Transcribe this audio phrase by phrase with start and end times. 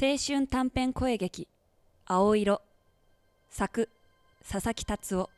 [0.00, 1.48] 青春短編声劇
[2.06, 2.62] 「青色」
[3.50, 3.90] 作
[4.48, 5.28] 佐々木達夫。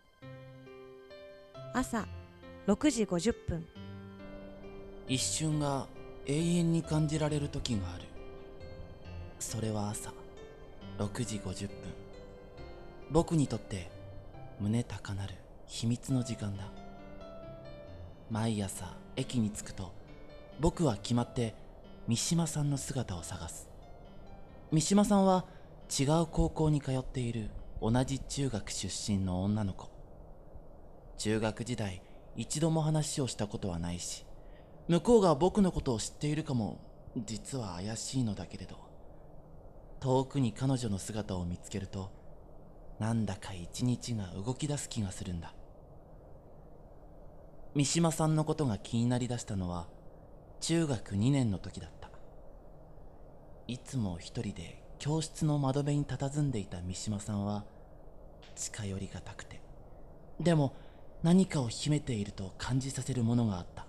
[1.73, 2.07] 朝
[2.67, 3.67] 6時50分。
[5.09, 5.87] 一瞬が
[6.27, 8.05] 永遠に感じられる時がある。
[9.39, 10.13] それは朝
[10.99, 11.77] 6時50分。
[13.11, 13.91] 僕にとって
[14.61, 15.37] 胸高鳴る
[15.69, 16.71] 秘密の時間だ。
[18.31, 19.95] 毎朝駅に着くと
[20.61, 21.55] 僕は決まって
[22.07, 23.70] 三島さんの姿を探す。
[24.73, 25.47] 三島さんは
[25.99, 27.51] 違う高校に通っている
[27.83, 29.91] 同じ中学出身の女の子。
[31.19, 32.03] 中学時代
[32.37, 34.25] 一度も話をしたことはないし
[34.89, 36.79] 向こうが僕のことを知っているかも
[37.27, 38.77] 実は怪しいのだけれど
[39.99, 42.13] 遠くに彼女の姿を見つけると
[42.99, 45.55] なんだか一日が動き出す気がするんだ。
[47.75, 49.89] 三島さんのことが気になりだしたのは
[50.61, 52.10] 中学2年の時だった。
[53.71, 57.65] いつも一人で教室の窓辺に佇んでいた三島さんは
[58.57, 59.61] 近寄りがたくて。
[60.41, 60.75] でも
[61.23, 63.87] 何かを秘めていると感じさせるものがあった。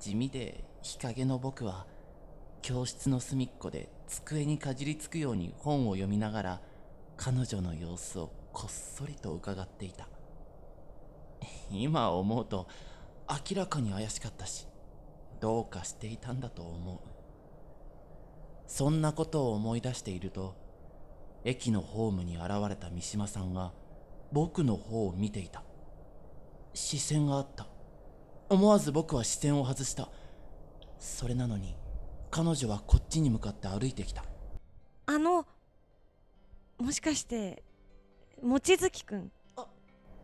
[0.00, 1.86] 地味で日陰の僕は
[2.60, 6.60] 教室の隅っこで机にかじりつくように本を読みながら
[7.16, 10.10] 彼女の様子をこっそりと伺っていた。
[11.70, 12.68] 今思うと
[13.30, 14.68] 明らかに怪しかったし
[15.40, 17.15] どうかしていたんだと思う。
[18.66, 20.54] そんなことを思い出していると
[21.44, 23.72] 駅のホームに現れた三島さんが
[24.32, 25.62] 僕の方を見ていた。
[26.74, 27.68] 視線があった。
[28.48, 30.10] 思わず僕は視線を外した。
[30.98, 31.76] それなのに
[32.30, 34.24] 彼女はこっちに向かって歩いてきた。
[35.06, 35.46] あの
[36.78, 37.62] もしかして
[38.42, 39.30] 望月くん？
[39.56, 39.66] あ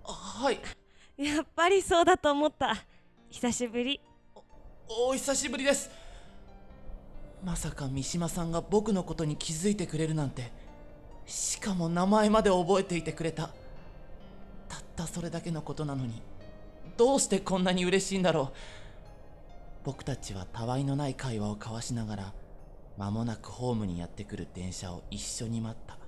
[0.05, 0.59] はい。
[1.17, 2.77] やっぱりそうだと思った。
[3.31, 4.01] 久しぶり。
[4.89, 5.89] お久しぶりです
[7.45, 10.53] まさか三島さんが僕のことに気づいてくれるなんて
[11.27, 13.51] しかも名前まで覚えていてくれた。
[14.69, 16.23] たったそれだけのことなのに
[16.97, 18.57] どうしてこんなに嬉しいんだろう。
[19.85, 22.33] 僕たちはたわいのない会話を交わしながら
[22.97, 26.02] 間もなくホームにやってくる電車を一緒に待った。